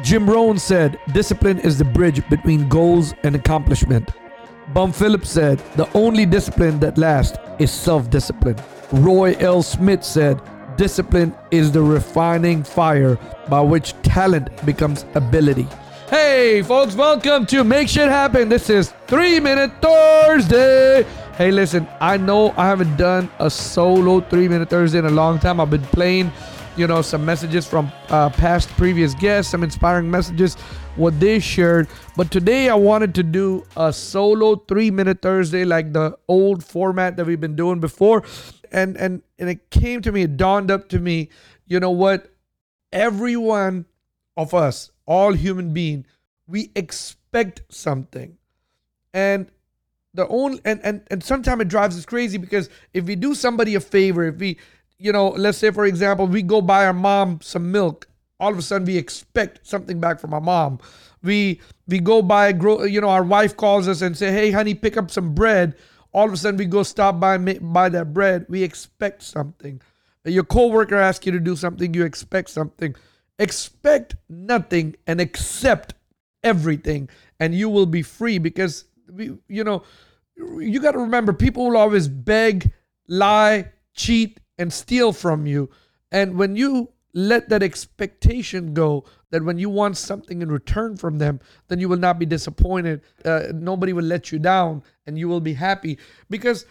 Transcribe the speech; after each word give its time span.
Jim 0.00 0.28
Rohn 0.28 0.58
said, 0.58 0.98
discipline 1.12 1.58
is 1.58 1.76
the 1.78 1.84
bridge 1.84 2.26
between 2.30 2.68
goals 2.68 3.12
and 3.24 3.36
accomplishment. 3.36 4.10
Bum 4.72 4.90
Phillips 4.90 5.30
said, 5.30 5.58
the 5.76 5.88
only 5.92 6.24
discipline 6.24 6.80
that 6.80 6.96
lasts 6.96 7.36
is 7.58 7.70
self 7.70 8.08
discipline. 8.08 8.56
Roy 8.90 9.34
L. 9.38 9.62
Smith 9.62 10.02
said, 10.02 10.40
discipline 10.76 11.34
is 11.50 11.70
the 11.70 11.82
refining 11.82 12.62
fire 12.62 13.16
by 13.48 13.60
which 13.60 13.92
talent 14.02 14.64
becomes 14.64 15.04
ability. 15.14 15.68
Hey, 16.08 16.62
folks, 16.62 16.94
welcome 16.96 17.46
to 17.46 17.62
Make 17.62 17.88
Shit 17.88 18.08
Happen. 18.08 18.48
This 18.48 18.70
is 18.70 18.94
3 19.08 19.40
Minute 19.40 19.72
Thursday. 19.82 21.04
Hey, 21.36 21.50
listen, 21.50 21.86
I 22.00 22.16
know 22.16 22.54
I 22.56 22.66
haven't 22.66 22.96
done 22.96 23.30
a 23.38 23.50
solo 23.50 24.20
3 24.22 24.48
Minute 24.48 24.70
Thursday 24.70 24.98
in 24.98 25.04
a 25.06 25.10
long 25.10 25.38
time. 25.38 25.60
I've 25.60 25.70
been 25.70 25.82
playing 25.82 26.32
you 26.76 26.86
know 26.86 27.02
some 27.02 27.24
messages 27.24 27.66
from 27.66 27.92
uh, 28.08 28.30
past 28.30 28.68
previous 28.70 29.14
guests 29.14 29.50
some 29.50 29.62
inspiring 29.62 30.10
messages 30.10 30.56
what 30.96 31.18
they 31.20 31.38
shared. 31.38 31.88
But 32.16 32.30
today 32.30 32.68
i 32.68 32.74
wanted 32.74 33.14
to 33.16 33.22
do 33.22 33.64
a 33.76 33.92
solo 33.92 34.56
three 34.56 34.90
minute 34.90 35.22
thursday 35.22 35.64
like 35.64 35.92
the 35.92 36.16
old 36.28 36.64
format 36.64 37.16
that 37.16 37.26
we've 37.26 37.40
been 37.40 37.56
doing 37.56 37.80
before. 37.80 38.24
And 38.70 38.96
and 38.96 39.22
and 39.38 39.50
it 39.50 39.70
came 39.70 40.00
to 40.02 40.12
me 40.12 40.22
it 40.22 40.36
dawned 40.36 40.70
up 40.70 40.88
to 40.90 40.98
me 40.98 41.28
you 41.66 41.80
know 41.80 41.90
what? 41.90 42.34
Every 42.92 43.36
one 43.36 43.86
of 44.36 44.54
us 44.54 44.90
all 45.06 45.32
human 45.32 45.72
being 45.72 46.06
we 46.46 46.70
expect 46.74 47.62
something. 47.70 48.36
And 49.14 49.50
the 50.14 50.26
only 50.28 50.60
and 50.64 50.80
and, 50.84 51.02
and 51.10 51.22
sometimes 51.22 51.62
it 51.62 51.68
drives 51.68 51.96
us 51.96 52.04
crazy 52.04 52.38
because 52.38 52.68
if 52.92 53.04
we 53.04 53.16
do 53.16 53.34
somebody 53.34 53.74
a 53.74 53.80
favor 53.80 54.24
if 54.24 54.36
we 54.36 54.58
you 55.02 55.12
know, 55.12 55.30
let's 55.30 55.58
say 55.58 55.70
for 55.70 55.84
example, 55.84 56.26
we 56.26 56.42
go 56.42 56.60
buy 56.60 56.86
our 56.86 56.92
mom 56.92 57.40
some 57.42 57.72
milk. 57.72 58.08
All 58.38 58.52
of 58.52 58.58
a 58.58 58.62
sudden, 58.62 58.86
we 58.86 58.96
expect 58.96 59.66
something 59.66 60.00
back 60.00 60.20
from 60.20 60.32
our 60.32 60.40
mom. 60.40 60.78
We 61.22 61.60
we 61.88 61.98
go 61.98 62.22
buy, 62.22 62.52
grow, 62.52 62.84
you 62.84 63.00
know, 63.00 63.08
our 63.08 63.24
wife 63.24 63.56
calls 63.56 63.88
us 63.88 64.00
and 64.00 64.16
say, 64.16 64.32
"Hey, 64.32 64.52
honey, 64.52 64.74
pick 64.74 64.96
up 64.96 65.10
some 65.10 65.34
bread." 65.34 65.74
All 66.14 66.26
of 66.26 66.32
a 66.32 66.36
sudden, 66.36 66.58
we 66.58 66.66
go 66.66 66.82
stop 66.82 67.18
by 67.18 67.36
buy 67.38 67.88
that 67.88 68.12
bread. 68.14 68.46
We 68.48 68.62
expect 68.62 69.22
something. 69.22 69.80
Your 70.24 70.44
coworker 70.44 70.96
asks 70.96 71.26
you 71.26 71.32
to 71.32 71.40
do 71.40 71.56
something. 71.56 71.94
You 71.94 72.04
expect 72.04 72.50
something. 72.50 72.94
Expect 73.38 74.14
nothing 74.28 74.94
and 75.06 75.20
accept 75.20 75.94
everything, 76.44 77.08
and 77.40 77.54
you 77.54 77.68
will 77.68 77.86
be 77.86 78.02
free. 78.02 78.38
Because 78.38 78.84
we, 79.10 79.32
you 79.48 79.64
know, 79.64 79.82
you 80.36 80.80
got 80.80 80.92
to 80.92 80.98
remember, 80.98 81.32
people 81.32 81.66
will 81.66 81.76
always 81.76 82.08
beg, 82.08 82.72
lie, 83.08 83.72
cheat, 83.94 84.38
and 84.62 84.72
steal 84.72 85.12
from 85.12 85.46
you. 85.46 85.68
And 86.10 86.36
when 86.38 86.56
you 86.56 86.90
let 87.14 87.50
that 87.50 87.62
expectation 87.62 88.72
go, 88.72 89.04
that 89.30 89.44
when 89.44 89.58
you 89.58 89.68
want 89.68 89.96
something 89.96 90.40
in 90.40 90.50
return 90.50 90.96
from 90.96 91.18
them, 91.18 91.40
then 91.68 91.78
you 91.78 91.88
will 91.88 91.98
not 91.98 92.18
be 92.18 92.26
disappointed. 92.26 93.02
Uh, 93.24 93.48
nobody 93.52 93.92
will 93.92 94.04
let 94.04 94.32
you 94.32 94.38
down 94.38 94.82
and 95.06 95.18
you 95.18 95.28
will 95.28 95.40
be 95.40 95.54
happy 95.54 95.98
because 96.30 96.64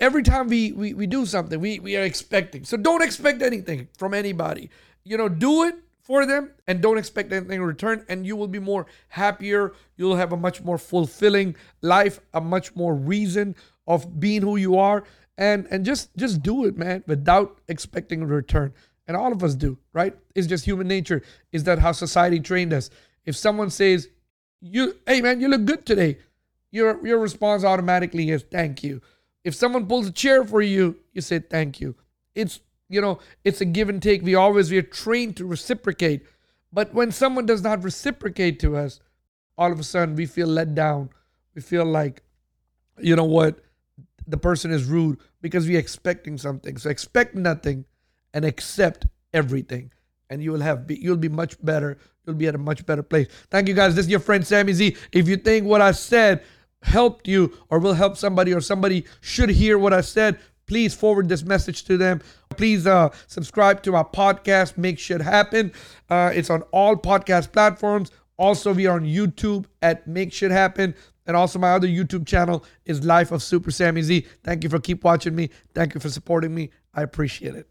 every 0.00 0.22
time 0.22 0.48
we, 0.48 0.72
we, 0.72 0.94
we 0.94 1.06
do 1.06 1.24
something, 1.24 1.58
we, 1.58 1.78
we 1.78 1.96
are 1.96 2.02
expecting. 2.02 2.64
So 2.64 2.76
don't 2.76 3.02
expect 3.02 3.42
anything 3.42 3.88
from 3.96 4.12
anybody. 4.12 4.70
You 5.04 5.16
know, 5.16 5.28
do 5.28 5.64
it 5.64 5.76
for 6.06 6.24
them 6.24 6.50
and 6.68 6.80
don't 6.80 6.98
expect 6.98 7.32
anything 7.32 7.56
in 7.56 7.62
return 7.62 8.04
and 8.08 8.24
you 8.24 8.36
will 8.36 8.46
be 8.46 8.60
more 8.60 8.86
happier 9.08 9.72
you'll 9.96 10.14
have 10.14 10.32
a 10.32 10.36
much 10.36 10.62
more 10.62 10.78
fulfilling 10.78 11.56
life 11.82 12.20
a 12.32 12.40
much 12.40 12.76
more 12.76 12.94
reason 12.94 13.56
of 13.88 14.20
being 14.20 14.40
who 14.40 14.54
you 14.56 14.78
are 14.78 15.02
and 15.38 15.66
and 15.70 15.84
just 15.84 16.14
just 16.16 16.42
do 16.42 16.64
it 16.64 16.76
man 16.76 17.04
without 17.06 17.60
expecting 17.68 18.22
a 18.22 18.26
return. 18.26 18.72
And 19.08 19.16
all 19.16 19.32
of 19.32 19.44
us 19.44 19.54
do 19.54 19.78
right? 19.92 20.16
It's 20.34 20.46
just 20.46 20.64
human 20.64 20.88
nature. 20.88 21.22
Is 21.52 21.64
that 21.64 21.78
how 21.78 21.92
society 21.92 22.40
trained 22.40 22.72
us? 22.72 22.90
If 23.24 23.36
someone 23.36 23.70
says 23.70 24.08
you 24.60 24.96
hey 25.06 25.20
man 25.20 25.40
you 25.40 25.48
look 25.48 25.64
good 25.64 25.84
today 25.84 26.18
your 26.70 27.04
your 27.06 27.18
response 27.18 27.64
automatically 27.64 28.30
is 28.30 28.42
thank 28.42 28.82
you. 28.82 29.00
If 29.44 29.54
someone 29.54 29.86
pulls 29.86 30.08
a 30.08 30.12
chair 30.12 30.44
for 30.44 30.62
you 30.62 30.96
you 31.12 31.20
say 31.20 31.38
thank 31.38 31.80
you. 31.80 31.94
It's 32.34 32.60
you 32.88 33.00
know 33.00 33.18
it's 33.44 33.60
a 33.60 33.64
give 33.64 33.88
and 33.88 34.02
take. 34.02 34.22
We 34.22 34.34
always 34.34 34.70
we 34.70 34.78
are 34.78 34.82
trained 34.82 35.36
to 35.36 35.46
reciprocate. 35.46 36.24
But 36.72 36.92
when 36.92 37.12
someone 37.12 37.46
does 37.46 37.62
not 37.62 37.84
reciprocate 37.84 38.58
to 38.60 38.76
us 38.76 39.00
all 39.58 39.72
of 39.72 39.80
a 39.80 39.84
sudden 39.84 40.16
we 40.16 40.26
feel 40.26 40.46
let 40.46 40.74
down. 40.74 41.10
We 41.54 41.62
feel 41.62 41.84
like 41.84 42.22
you 42.98 43.14
know 43.16 43.24
what 43.24 43.60
the 44.26 44.36
person 44.36 44.70
is 44.70 44.84
rude 44.84 45.18
because 45.40 45.66
we're 45.66 45.78
expecting 45.78 46.38
something. 46.38 46.76
So 46.76 46.90
expect 46.90 47.34
nothing 47.34 47.84
and 48.34 48.44
accept 48.44 49.06
everything. 49.32 49.92
And 50.28 50.42
you 50.42 50.52
will 50.52 50.60
have 50.60 50.86
be, 50.86 50.96
you'll 50.96 51.16
be 51.16 51.28
much 51.28 51.62
better. 51.64 51.98
You'll 52.24 52.36
be 52.36 52.48
at 52.48 52.54
a 52.54 52.58
much 52.58 52.84
better 52.84 53.02
place. 53.02 53.28
Thank 53.50 53.68
you 53.68 53.74
guys. 53.74 53.94
This 53.94 54.06
is 54.06 54.10
your 54.10 54.20
friend 54.20 54.44
Sammy 54.44 54.72
Z. 54.72 54.96
If 55.12 55.28
you 55.28 55.36
think 55.36 55.66
what 55.66 55.80
I 55.80 55.92
said 55.92 56.42
helped 56.82 57.28
you 57.28 57.56
or 57.70 57.78
will 57.78 57.94
help 57.94 58.16
somebody 58.16 58.52
or 58.52 58.60
somebody 58.60 59.04
should 59.20 59.50
hear 59.50 59.78
what 59.78 59.92
I 59.92 60.00
said, 60.00 60.38
please 60.66 60.94
forward 60.94 61.28
this 61.28 61.44
message 61.44 61.84
to 61.84 61.96
them. 61.96 62.20
Please 62.56 62.86
uh, 62.86 63.10
subscribe 63.28 63.82
to 63.84 63.94
our 63.94 64.08
podcast, 64.08 64.76
Make 64.76 64.98
Shit 64.98 65.20
Happen. 65.20 65.72
Uh, 66.10 66.32
it's 66.34 66.50
on 66.50 66.62
all 66.72 66.96
podcast 66.96 67.52
platforms. 67.52 68.10
Also, 68.36 68.74
we 68.74 68.86
are 68.86 68.96
on 68.96 69.04
YouTube 69.04 69.66
at 69.80 70.06
Make 70.06 70.32
Shit 70.32 70.50
Happen. 70.50 70.94
And 71.26 71.36
also 71.36 71.58
my 71.58 71.72
other 71.72 71.88
YouTube 71.88 72.26
channel 72.26 72.64
is 72.84 73.04
Life 73.04 73.32
of 73.32 73.42
Super 73.42 73.70
Sammy 73.70 74.02
Z. 74.02 74.26
Thank 74.44 74.64
you 74.64 74.70
for 74.70 74.78
keep 74.78 75.04
watching 75.04 75.34
me. 75.34 75.50
Thank 75.74 75.94
you 75.94 76.00
for 76.00 76.08
supporting 76.08 76.54
me. 76.54 76.70
I 76.94 77.02
appreciate 77.02 77.54
it. 77.54 77.68